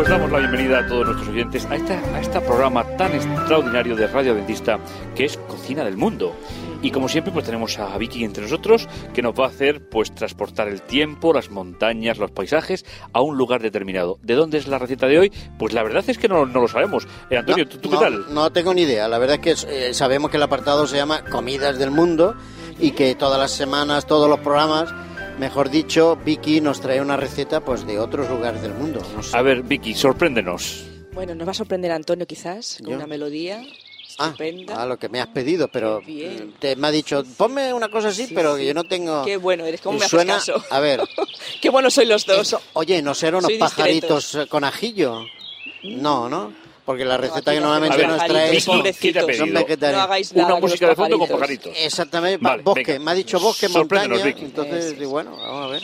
[0.00, 3.94] Pues damos la bienvenida a todos nuestros oyentes a, esta, a este programa tan extraordinario
[3.94, 4.78] de Radio Adventista
[5.14, 6.34] que es Cocina del Mundo.
[6.80, 10.14] Y como siempre, pues tenemos a Vicky entre nosotros que nos va a hacer pues
[10.14, 14.18] transportar el tiempo, las montañas, los paisajes a un lugar determinado.
[14.22, 15.32] ¿De dónde es la receta de hoy?
[15.58, 17.06] Pues la verdad es que no, no lo sabemos.
[17.28, 18.34] Eh, Antonio, No, ¿tú, tú no, qué tal?
[18.34, 19.06] No tengo ni idea.
[19.06, 22.36] La verdad es que eh, sabemos que el apartado se llama Comidas del Mundo
[22.78, 24.94] y que todas las semanas, todos los programas,
[25.40, 29.02] mejor dicho, Vicky nos trae una receta pues de otros lugares del mundo.
[29.16, 29.36] No sé.
[29.36, 30.84] A ver, Vicky, sorpréndenos.
[31.12, 32.96] Bueno, nos va a sorprender Antonio quizás con Yo.
[32.96, 33.60] una melodía
[34.18, 34.80] Ah, estupenda.
[34.80, 38.08] a lo que me has pedido, pero mm, te, me ha dicho, ponme una cosa
[38.08, 38.66] así, Sí, pero sí.
[38.66, 39.24] yo no tengo...
[39.24, 40.62] Qué bueno eres, ¿cómo me haces Suena, caso?
[40.70, 41.00] a ver,
[41.62, 42.38] Qué buenos sois los dos.
[42.40, 45.24] eso- oye, ¿no serán unos Soy pajaritos eh, con ajillo?
[45.84, 46.52] No, ¿no?
[46.90, 48.84] Porque la receta que no normalmente nos pajaritos, trae...
[48.90, 49.24] Vicky, ¿qué te ha pobrecitos.
[49.26, 49.44] pedido?
[49.46, 49.96] Son vegetarianos.
[49.98, 51.72] No hagáis nada Una música de fondo con pajaritos.
[51.76, 52.84] Exactamente, Vale, bosque.
[52.84, 53.04] venga.
[53.04, 54.16] Me ha dicho bosque, montaña.
[54.26, 55.82] Entonces, bueno, vamos a ver.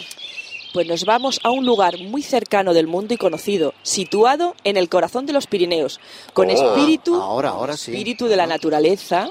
[0.73, 4.89] Pues nos vamos a un lugar muy cercano del mundo y conocido, situado en el
[4.91, 6.01] corazón de los Pirineos,
[6.35, 7.93] con Oh, espíritu, ahora, ahora sí.
[7.93, 9.31] espíritu de la naturaleza,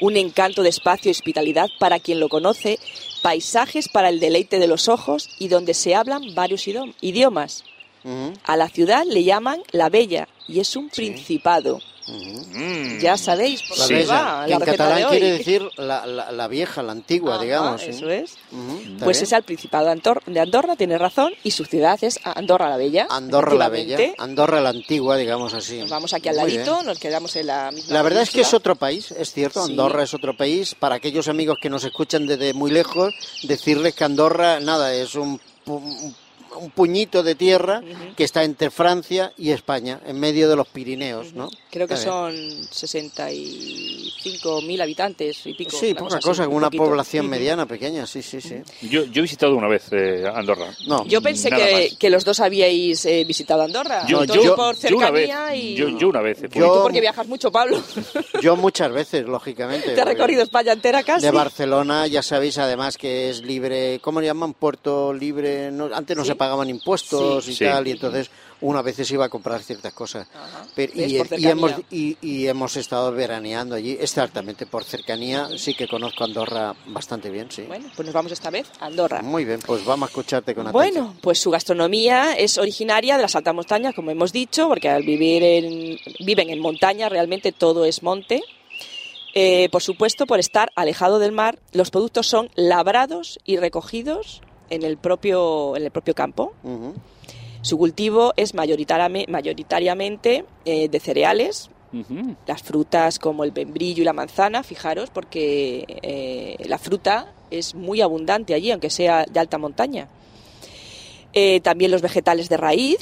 [0.00, 2.78] un encanto de espacio y hospitalidad para quien lo conoce,
[3.22, 6.92] paisajes para el deleite de los ojos y donde se hablan varios idom-
[8.44, 11.80] A la ciudad le llaman La Bella y es un principado.
[13.00, 15.10] Ya sabéis por bella, va la en catalán de hoy.
[15.12, 17.80] quiere decir la, la- la vieja, la antigua, Ajá, digamos.
[17.80, 17.90] ¿sí?
[17.90, 18.36] Eso es.
[18.98, 19.22] Pues bien.
[19.24, 22.76] es el Principado de Andor- de Andorra, tiene razón, y su ciudad es Andorra la
[22.76, 23.06] Bella.
[23.08, 23.98] Andorra la Bella.
[24.18, 25.78] Andorra la antigua, digamos así.
[25.78, 26.86] Nos vamos aquí al Muy ladito, bien.
[26.86, 27.94] nos quedamos en la misma.
[27.94, 29.70] La verdad es que es otro país, es cierto, Sí.
[29.70, 30.74] Andorra es otro país.
[30.74, 35.40] Para aquellos amigos que nos escuchan desde muy lejos, decirles que Andorra, nada, es un-
[36.56, 37.82] un puñito de tierra
[38.16, 41.50] que está entre Francia y España, en medio de los Pirineos, ¿no?
[41.70, 42.04] Creo que bien.
[42.04, 45.70] son 65.000 habitantes y pico.
[45.76, 46.84] Sí, una poca cosa, un una poquito.
[46.84, 48.56] población mediana, pequeña, sí, sí, sí.
[48.82, 50.74] Yo, yo he visitado una vez eh, Andorra.
[50.86, 54.06] No, Yo pensé que, que los dos habíais eh, visitado Andorra.
[54.06, 55.26] Yo, Tú yo- por yo una vez.
[55.28, 55.74] cercanía y.
[55.74, 56.42] Yo, yo una vez.
[56.42, 57.82] eh, y Yo- tú porque viajas mucho, Pablo.
[58.42, 59.94] yo muchas veces, lógicamente.
[59.94, 61.24] Te has recorrido España entera casi.
[61.26, 64.54] De Barcelona, ya sabéis además que es libre, ¿cómo le llaman?
[64.54, 65.70] Puerto libre.
[65.72, 66.28] no- antes no Sí.
[66.30, 67.64] se pagaban impuestos y Sí.
[67.64, 68.28] tal, y entonces
[68.60, 70.26] una a veces iba a comprar ciertas cosas.
[70.76, 76.74] Y, hemos, y, y hemos estado veraneando allí, exactamente, por cercanía, sí que conozco Andorra
[76.86, 77.62] bastante bien, sí.
[77.62, 79.22] Bueno, pues nos vamos esta vez a Andorra.
[79.22, 80.94] Muy bien, pues vamos a escucharte con atención.
[81.04, 85.02] Bueno, pues su gastronomía es originaria de las altas montañas, como hemos dicho, porque al
[85.04, 88.42] vivir en, viven en montaña realmente todo es monte.
[89.34, 94.42] Eh, por supuesto, por estar alejado del mar, los productos son labrados y recogidos
[94.72, 96.52] en el propio, en el propio campo.
[97.62, 101.70] Su cultivo es mayoritariame- mayoritariamente eh, de cereales,
[102.46, 108.00] las frutas como el membrillo y la manzana, fijaros, porque eh, la fruta es muy
[108.00, 110.08] abundante allí, aunque sea de alta montaña.
[111.34, 112.98] Eh, también los vegetales de raíz,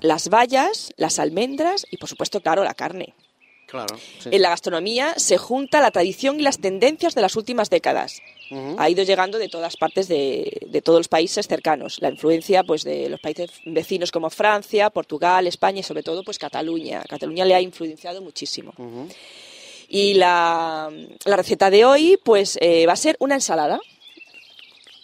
[0.00, 3.14] las bayas, las almendras y, por supuesto, claro, la carne.
[3.72, 3.96] Claro.
[4.18, 4.28] sí.
[4.30, 8.20] En la gastronomía se junta la tradición y las tendencias de las últimas décadas.
[8.76, 11.96] Ha ido llegando de todas partes de, de todos los países cercanos.
[12.02, 16.38] La influencia pues, de los países vecinos como Francia, Portugal, España y sobre todo pues,
[16.38, 17.02] Cataluña.
[17.08, 18.74] Cataluña le ha influenciado muchísimo.
[19.88, 20.90] Y la,
[21.24, 23.80] la receta de hoy pues eh, va a ser una ensalada.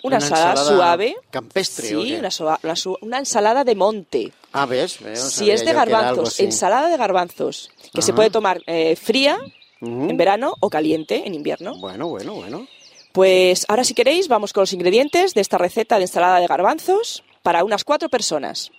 [0.03, 1.17] Una, ensalada, suave.
[1.31, 2.29] Campestre, ¿o Sí, una,
[2.63, 4.33] una una ensalada de monte.
[4.53, 4.99] Ah, ¿ves?
[5.15, 9.39] Si es de garbanzos, ensalada de garbanzos, que se puede tomar eh, fría
[9.81, 11.77] en verano o caliente en invierno.
[11.79, 12.67] Bueno, bueno, bueno.
[13.13, 17.25] Pues ahora si queréis vamos con los ingredientes de esta receta de ensalada de garbanzos
[17.43, 18.71] para unas cuatro personas.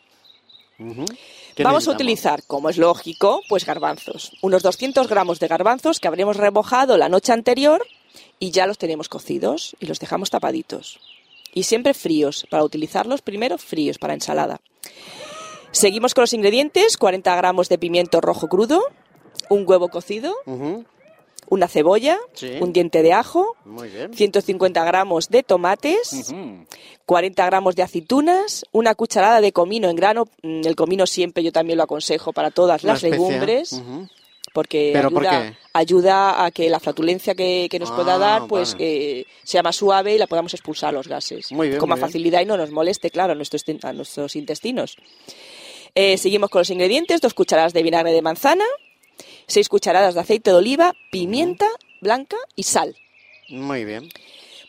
[0.79, 1.05] Ujú.
[1.55, 4.31] ¿Qué Vamos a utilizar, como es lógico, pues garbanzos.
[4.41, 7.85] Unos 200 gramos de garbanzos que habremos remojado la noche anterior
[8.39, 10.99] y ya los tenemos cocidos y los dejamos tapaditos.
[11.53, 14.61] Y siempre fríos, para utilizarlos primero fríos para ensalada.
[15.71, 18.81] Seguimos con los ingredientes, 40 gramos de pimiento rojo crudo,
[19.49, 20.33] un huevo cocido,
[21.47, 22.53] una cebolla, Sí.
[22.59, 24.13] un diente de ajo, Muy bien.
[24.13, 26.65] 150 gramos de tomates, Ujú.
[27.05, 30.25] 40 gramos de aceitunas, una cucharada de comino en grano.
[30.43, 33.27] Mm, El comino siempre yo también lo aconsejo para todas Una las especia.
[33.27, 33.81] legumbres,
[34.53, 35.25] porque ¿Pero por
[35.73, 39.19] ayuda, a que la flatulencia que, que nos pueda Ah, dar pues vale.
[39.21, 42.41] eh, sea más suave y la podamos expulsar los gases Muy bien, con más facilidad
[42.41, 44.97] y no nos moleste, claro, a nuestros, a nuestros intestinos.
[45.95, 48.65] Eh, seguimos con los ingredientes, dos cucharadas de vinagre de manzana,
[49.47, 51.67] seis cucharadas de aceite de oliva, pimienta
[52.01, 52.95] blanca y sal.
[53.49, 54.09] Muy bien.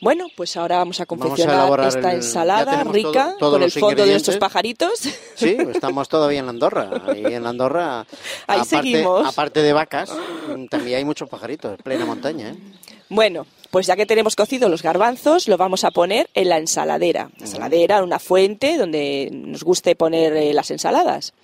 [0.00, 3.62] Bueno, pues ahora vamos a Vamos a confeccionar esta el- ensalada rica todo- todos con
[3.64, 4.36] el fondo de ingredientes.
[4.38, 4.92] pajaritos.
[5.34, 6.90] Sí, estamos todavía en Andorra.
[7.06, 8.00] Ahí en Andorra,
[8.46, 9.26] Ahí aparte, seguimos.
[9.26, 10.10] aparte de vacas,
[10.70, 12.50] también hay muchos pajaritos, plena montaña.
[12.50, 12.54] ¿eh?
[13.10, 17.30] Bueno, pues ya que tenemos cocidos los garbanzos, lo vamos a poner en la ensaladera.
[17.38, 21.34] La ensaladera, una fuente donde nos guste poner eh, las ensaladas.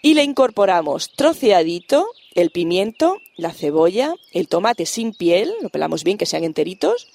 [0.00, 6.16] Y le incorporamos troceadito, el pimiento, la cebolla, el tomate sin piel, lo pelamos bien
[6.16, 7.08] que sean enteritos,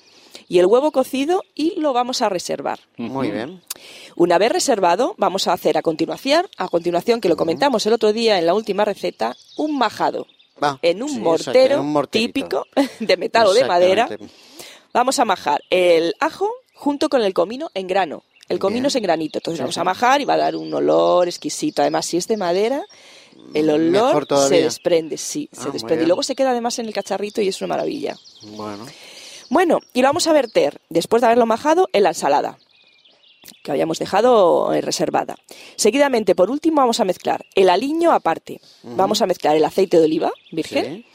[0.48, 2.80] y el huevo cocido y lo vamos a reservar.
[2.98, 3.62] Muy bien.
[4.16, 8.14] Una vez reservado, vamos a hacer a continuación, a continuación que lo comentamos el otro
[8.14, 10.28] día en la última receta, un majado
[10.82, 12.28] en un sí, exacto, mortero en un morterito.
[12.34, 12.68] típico
[13.00, 14.08] de metal o de madera.
[14.94, 18.24] Vamos a majar el ajo junto con el comino en grano.
[18.50, 18.86] El comino Bien.
[18.88, 21.82] es en granito, entonces vamos a majar y va a dar un olor exquisito.
[21.82, 22.84] Además, si es de madera,
[23.54, 26.04] el olor se desprende, sí, Ah, se muy desprende.
[26.04, 28.18] Y luego se queda además en el cacharrito y es una maravilla.
[28.44, 28.86] Bueno,
[29.54, 32.58] Bueno, y lo vamos a verter, después de haberlo majado, en la ensalada
[33.62, 35.36] que habíamos dejado eh, reservada.
[35.76, 38.60] Seguidamente, por último, vamos a mezclar el aliño aparte.
[38.84, 41.06] Vamos a mezclar el aceite de oliva virgen, sí.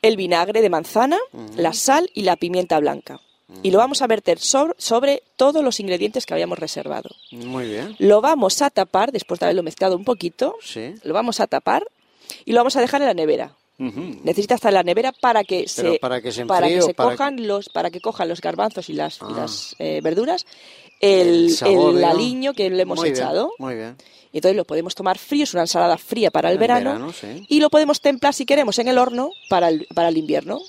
[0.00, 1.18] el vinagre de manzana,
[1.56, 3.20] la sal y la pimienta blanca.
[3.62, 7.10] Y lo vamos a verter sobre, sobre todos los ingredientes que habíamos reservado.
[7.32, 7.94] Muy bien.
[7.98, 10.94] Lo vamos a tapar, después de haberlo mezclado un poquito, Sí.
[11.02, 11.84] lo vamos a tapar
[12.46, 13.56] y lo vamos a dejar en la nevera.
[13.78, 14.20] Ujú.
[14.22, 16.94] Necesita estar en la nevera para que Pero se, para que se para que se
[16.94, 19.32] para cojan los para que cojan los garbanzos y las, y Ah.
[19.36, 20.46] las eh, verduras
[21.00, 22.08] el, El sabor, el digo.
[22.10, 23.96] aliño que le hemos Muy bien, echado Muy bien.
[24.30, 27.12] y entonces lo podemos tomar frío es una ensalada fría para el En verano, verano,
[27.12, 27.44] sí.
[27.48, 30.60] y lo podemos templar si queremos en el horno para el, para el invierno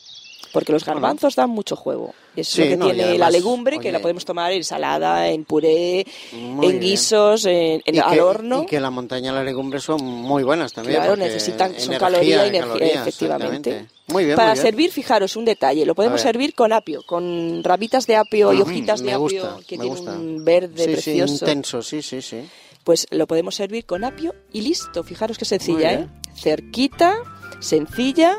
[0.54, 3.30] porque los garbanzos dan mucho juego es Sí, lo que no, y tiene además, la
[3.32, 6.80] legumbre que oye, la podemos tomar en ensalada en puré en bien.
[6.80, 10.02] guisos en, en- Y al que, horno y que la montaña y las legumbres son
[10.04, 11.00] muy buenas también.
[11.00, 13.88] Claro, necesitan, son caloría y energía, calorías, efectivamente.
[14.08, 14.62] Muy bien, Para muy bien.
[14.68, 18.70] servir, fijaros, un detalle, lo podemos servir con apio, con ramitas de apio y Ujú,
[18.70, 20.12] hojitas de me apio gusta, que tiene gusta.
[20.12, 21.28] un verde sí, precioso.
[21.28, 22.42] Sí, intenso, sí, sí, sí.
[22.84, 25.04] Pues lo podemos servir con apio y listo.
[25.04, 26.08] Fijaros qué sencilla, ¿eh?
[26.36, 27.16] Cerquita,
[27.60, 28.36] sencilla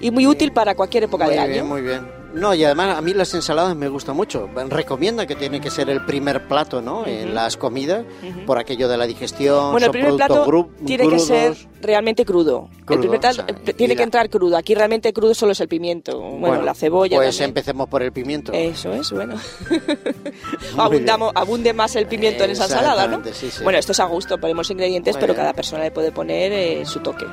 [0.00, 1.68] y muy útil para cualquier época muy del bien, año.
[1.68, 2.26] muy bien.
[2.34, 4.46] No, y además a mí las ensaladas me gustan mucho.
[4.68, 7.06] Recomienda que tiene que ser el primer plato, ¿no?
[7.06, 8.04] En las comidas,
[8.44, 9.70] por aquello de la digestión.
[9.72, 12.68] Bueno, el primer plato gru- tiene que ser realmente crudo.
[12.84, 14.54] Crudo, el primer plato o sea, eh, tiene que entrar crudo.
[14.58, 16.20] Aquí realmente crudo solo es el pimiento.
[16.20, 17.16] Bueno, la cebolla.
[17.16, 17.50] Pues también.
[17.50, 18.52] empecemos por el pimiento.
[18.52, 19.36] Eso es, bueno.
[20.76, 23.22] Abundamos, abunde más el pimiento en esa ensalada, ¿no?
[23.32, 23.62] Sí, sí.
[23.64, 25.40] Bueno, esto es a gusto, ponemos ingredientes, Muy pero bien.
[25.42, 27.24] cada persona le puede poner eh, su toque.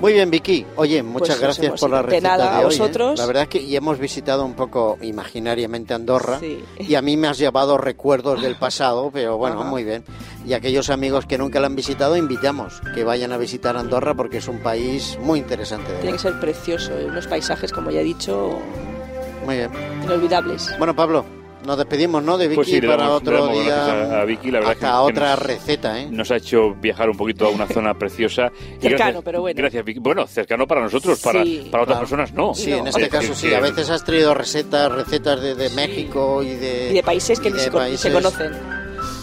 [0.00, 0.64] Muy bien, Vicky.
[0.76, 1.98] Oye, muchas nos gracias por la.
[1.98, 2.78] De receta nada, de hoy, ¿eh?
[2.78, 3.18] vosotros.
[3.18, 6.64] La verdad es que y hemos visitado un poco imaginariamente Andorra Sí.
[6.78, 9.68] y a mí me has llevado recuerdos del pasado, pero bueno, Ajá.
[9.70, 10.02] muy bien.
[10.46, 14.38] Y aquellos amigos que nunca la han visitado, invitamos que vayan a visitar Andorra porque
[14.38, 15.92] es un país muy interesante.
[16.00, 18.58] Tiene que ser precioso, eh, unos paisajes, como ya he dicho,
[19.44, 19.70] Muy bien.
[20.04, 20.74] inolvidables.
[20.78, 21.26] Bueno, Pablo,
[21.66, 22.38] nos despedimos, ¿no?
[22.38, 23.84] De Vicky Pues sí, le para damos- otro día.
[24.18, 26.08] a- a Vicky, la verdad hasta que- que otra nos- receta, ¿eh?
[26.10, 28.50] Nos ha hecho viajar un poquito a una zona preciosa.
[28.78, 29.56] Y Cercano, gracias- pero bueno.
[29.58, 30.00] Gracias, Vicky.
[30.00, 31.68] Bueno, cercano para nosotros, para, Sí.
[31.70, 32.08] para otras Claro.
[32.08, 32.54] personas no.
[32.54, 32.76] Sí, No.
[32.78, 33.54] en este Es caso decir, sí.
[33.54, 36.90] A veces has traído recetas, recetas de, de México y de...
[36.90, 38.00] Y de países que de se, países.
[38.00, 38.52] se conocen.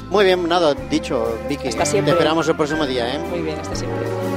[0.09, 1.67] Muy bien, nada, dicho, Vicky.
[1.67, 2.13] Hasta siempre.
[2.13, 3.19] Te esperamos el próximo día, ¿eh?
[3.19, 4.36] Muy bien, hasta siempre.